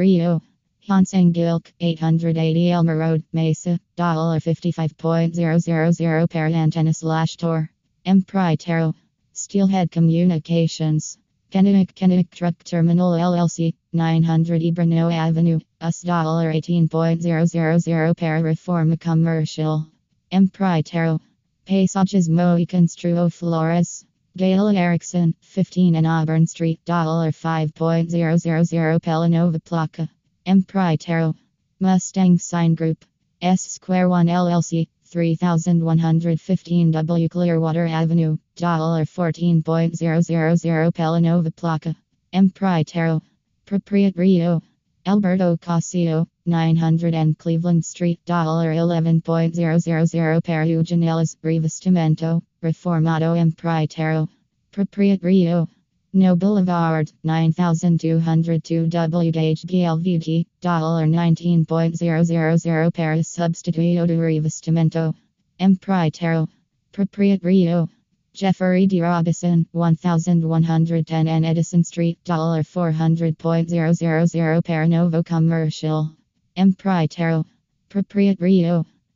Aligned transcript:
Rio 0.84 1.32
Gilk 1.32 1.72
880 1.78 2.70
Elmar 2.70 2.98
Road 2.98 3.22
Mesa 3.32 3.78
$55.000 3.96 6.28
per 6.28 6.46
antenna 6.48 6.92
slash 6.92 7.36
tor. 7.36 7.70
Empritero 8.04 8.92
Steelhead 9.32 9.92
Communications 9.92 11.18
Kennewick 11.52 11.94
Kennewick 11.94 12.30
Truck 12.30 12.64
Terminal 12.64 13.12
LLC 13.12 13.74
900 13.92 14.60
Ibrano 14.60 15.12
Avenue 15.12 15.60
US 15.80 16.52
$18.000 16.52 18.16
per 18.16 18.42
Reforma 18.42 18.98
Commercial. 18.98 19.86
Empritero 20.32 21.20
Moe 22.28 22.66
Construo 22.66 23.32
Flores 23.32 24.04
Gail 24.36 24.66
Erickson 24.76 25.32
15 25.42 25.94
in 25.94 26.06
Auburn 26.06 26.44
Street 26.44 26.80
$5.000 27.30 29.00
Pelanova 29.00 29.62
Placa 29.62 30.08
Empritero 30.46 31.34
Mustang 31.78 32.36
Sign 32.36 32.74
Group. 32.74 33.04
S 33.40 33.62
Square 33.62 34.08
1 34.08 34.26
LLC 34.26 34.88
3115 35.04 36.90
W 36.90 37.28
Clearwater 37.28 37.86
Avenue 37.86 38.36
$14.000 39.04 40.92
Pelanova 40.92 41.54
Placa. 41.54 41.94
Empritero 42.32 43.22
Propriet 43.66 44.16
Rio. 44.16 44.60
Alberto 45.06 45.56
Cossio 45.56 46.26
900 46.46 47.14
and 47.14 47.38
Cleveland 47.38 47.84
Street 47.84 48.18
$11.000 48.72 51.36
per 51.40 51.48
Revestimento 51.48 52.42
Reformado 52.62 53.36
Empritero 53.36 54.28
Propriet 54.72 55.22
Rio 55.22 55.68
No 56.14 56.36
Boulevard 56.36 57.10
9202 57.24 58.86
W 58.86 59.32
Gage 59.32 59.62
BLVD 59.62 60.46
$19.000 60.62 62.92
per 62.92 63.16
Substituto 63.16 64.06
de 64.06 64.18
Revestimento 64.18 65.14
Empritero 65.58 66.46
Propriet 66.92 67.42
Rio 67.42 67.88
Jeffery 68.34 68.86
D. 68.86 69.00
Robison, 69.00 69.66
1110 69.72 71.26
N. 71.26 71.44
Edison 71.44 71.82
Street, 71.82 72.18
$400.000 72.24 74.64
per 74.64 74.86
Novo 74.86 75.22
Commercial. 75.22 76.14
Empritero. 76.56 77.44
Propriet 77.88 78.38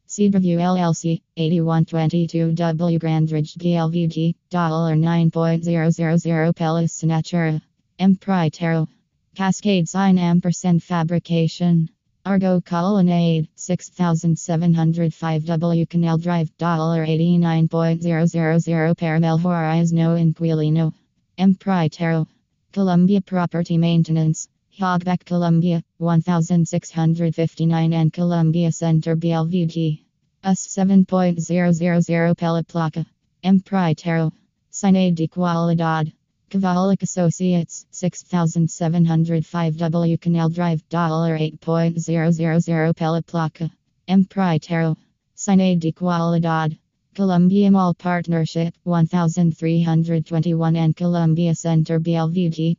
Cedarview 0.08 0.58
LLC, 0.58 1.20
8122 1.36 2.52
W. 2.52 2.98
Grandridge 2.98 3.56
PLVD, 3.56 4.34
$9.000 4.52 6.54
Pelis 6.54 7.02
Natura. 7.02 7.60
Empritero. 7.98 8.86
Cascade 9.34 9.88
Sign 9.88 10.18
Ampersand 10.18 10.82
Fabrication. 10.82 11.88
Argo 12.24 12.60
Colonnade, 12.60 13.48
6705 13.56 15.44
W 15.44 15.86
Canal 15.86 16.18
Drive, 16.18 16.50
$89.000 16.58 18.96
per 18.96 19.18
Melhorizno 19.18 20.16
Inquilino. 20.16 20.92
Empritero. 21.38 22.26
Columbia 22.72 23.20
Property 23.20 23.76
Maintenance. 23.76 24.48
Hogback 24.78 25.24
Columbia, 25.24 25.82
1659 25.96 27.92
and 27.94 28.12
Columbia 28.12 28.70
Center 28.70 29.16
BLVD. 29.16 30.00
US 30.44 30.66
$7.000 30.66 32.36
Pella 32.36 32.62
Placa. 32.62 33.06
Empritero. 33.42 34.30
Sine 34.70 35.14
de 35.14 35.28
Qualidad. 35.28 36.12
Kovalik 36.50 37.02
Associates, 37.02 37.86
6705 37.90 39.78
W 39.78 40.18
Canal 40.18 40.50
Drive, 40.50 40.86
Dollar 40.90 41.38
$8.000 41.38 42.94
Pella 42.94 43.22
Placa. 43.22 43.70
Empritero. 44.06 44.94
Sine 45.34 45.76
de 45.76 45.90
Qualidad. 45.92 46.76
Columbia 47.16 47.70
Mall 47.70 47.94
Partnership, 47.94 48.74
1321 48.82 50.76
and 50.76 50.94
Columbia 50.94 51.54
Center 51.54 51.98
BLVD, 51.98 52.76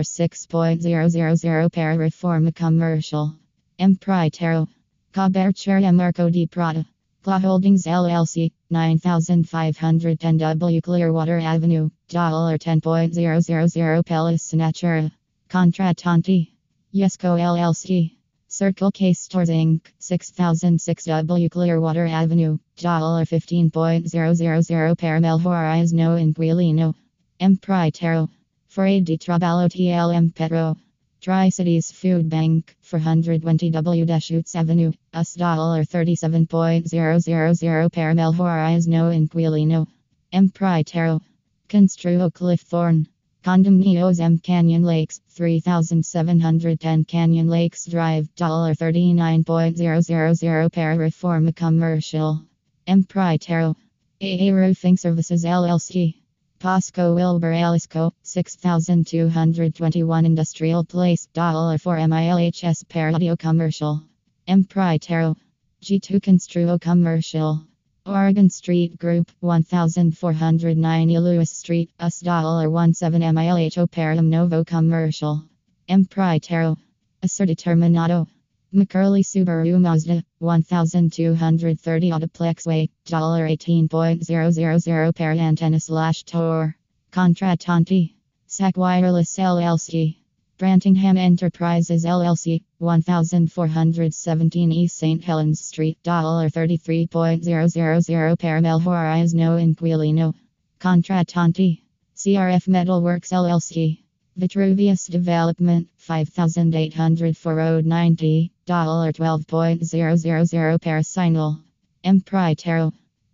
$6.000 0.00 1.72
per 1.72 1.96
Reforma 1.96 2.54
Commercial. 2.54 3.36
Empritero. 3.78 4.66
Cabercheria 5.12 5.92
Marco 5.92 6.30
di 6.30 6.46
Prada. 6.46 6.86
Cla 7.22 7.38
Holdings 7.38 7.86
LLC, 7.86 8.50
9510 8.70 10.38
W 10.38 10.80
Clearwater 10.80 11.38
Avenue, 11.38 11.90
$10.000 12.08 14.02
Pelis 14.04 14.52
Natura. 14.54 15.10
Contratanti. 15.48 16.48
Yesco 16.94 17.36
LLC. 17.36 18.19
Circle 18.52 18.90
K 18.90 19.12
Stores 19.12 19.48
Inc. 19.48 19.80
6006 20.00 21.04
W 21.04 21.48
Clearwater 21.48 22.04
Avenue. 22.06 22.58
$15.000 22.76 24.98
per 24.98 25.20
Melhorias 25.20 25.92
no 25.92 26.16
Inquilino. 26.16 26.92
Empritero. 27.40 28.28
Fray 28.66 29.02
di 29.02 29.16
Trabalho 29.16 29.68
TLM 29.68 30.34
Petro. 30.34 30.76
Tri 31.20 31.50
Cities 31.50 31.92
Food 31.92 32.28
Bank. 32.28 32.74
420 32.82 33.70
W 33.70 34.04
Deschutes 34.04 34.56
Avenue. 34.56 34.92
US 35.14 35.36
$37.000 35.84 37.92
per 37.92 38.14
Melhorias 38.14 38.88
no 38.88 39.10
Inquilino. 39.10 39.86
Empritero. 40.32 41.20
Construo 41.68 42.32
Cliffthorne. 42.32 43.06
Condominios 43.42 44.20
M 44.20 44.38
Canyon 44.38 44.82
Lakes, 44.82 45.22
3710 45.30 47.06
Canyon 47.06 47.48
Lakes 47.48 47.86
Drive, 47.86 48.28
$39.000 48.36 50.70
per 50.70 50.96
Reforma 50.96 51.56
Commercial. 51.56 52.44
Empritero. 52.86 53.74
AA 54.20 54.52
Roofing 54.52 54.98
Services 54.98 55.46
LLC. 55.46 56.16
Pasco 56.58 57.14
Wilbur 57.14 57.52
Alisco, 57.52 58.12
6221 58.22 60.26
Industrial 60.26 60.84
Place, 60.84 61.26
$4 61.34 61.80
MILHS 61.80 62.84
per 62.86 63.10
Audio 63.10 63.36
Commercial. 63.36 64.02
Empritero. 64.46 65.34
G2 65.82 66.20
Construo 66.20 66.78
Commercial. 66.78 67.66
Oregon 68.06 68.48
Street 68.48 68.98
Group, 68.98 69.30
1490 69.40 71.18
Lewis 71.18 71.50
Street, 71.50 71.90
US 72.00 72.20
dollar 72.20 72.68
$17 72.68 73.34
MILHO 73.34 73.90
Param 73.90 74.24
Novo 74.24 74.64
Commercial. 74.64 75.44
Empritero. 75.88 76.76
Acer 77.22 77.44
Determinado. 77.44 78.26
McCurley 78.72 79.22
Subaru 79.22 79.78
Mazda, 79.78 80.24
1230 80.38 82.10
Autoplex 82.10 82.66
Way, 82.66 82.88
$18.000 83.06 85.14
per 85.14 85.32
antenna 85.32 85.80
slash 85.80 86.22
tour. 86.22 86.74
Contratanti. 87.12 88.14
SAC 88.46 88.76
Wireless 88.76 89.36
LLC. 89.36 90.19
Brantingham 90.60 91.16
Enterprises 91.16 92.04
LLC, 92.04 92.62
1417 92.76 94.70
East 94.70 94.98
St. 94.98 95.24
Helens 95.24 95.64
Street, 95.64 95.96
$33.000 96.04 98.38
per 98.38 98.60
Melhorias 98.60 99.32
no 99.32 99.56
Inquilino. 99.56 100.34
Contratanti. 100.78 101.80
CRF 102.14 102.68
Metalworks 102.68 103.32
LLC. 103.32 104.02
Vitruvius 104.36 105.06
Development, 105.06 105.88
5804 105.96 107.54
Road 107.54 107.86
90, 107.86 108.52
$12.000 108.66 110.82
per 110.82 111.02
signal. 111.02 111.58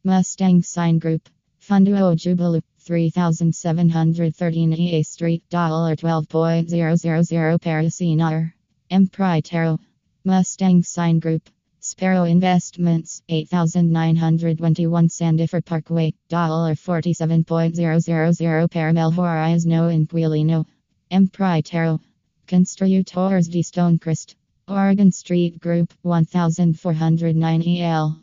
Mustang 0.04 0.62
Sign 0.62 1.00
Group. 1.00 1.28
Funduo 1.66 2.14
Jubilu. 2.14 2.62
3713 2.86 4.72
EA 4.74 5.02
Street, 5.02 5.42
$12.000 5.50 7.60
per 7.60 7.82
Sinar. 7.82 8.52
Empritero. 8.92 9.76
Mustang 10.24 10.84
Sign 10.84 11.18
Group. 11.18 11.50
Sparrow 11.80 12.22
Investments, 12.22 13.22
8921 13.28 15.08
Sandifer 15.08 15.64
Parkway, 15.64 16.14
$47.000 16.30 18.70
per 18.70 18.92
Melhorias 18.92 19.66
no 19.66 19.88
Inquilino. 19.88 20.64
Empritero. 21.10 21.98
Construtores 22.46 23.50
de 23.50 23.64
Stonecrest. 23.64 24.36
Oregon 24.68 25.10
Street 25.10 25.58
Group, 25.58 25.92
1409 26.04 27.80
EL. 27.80 28.22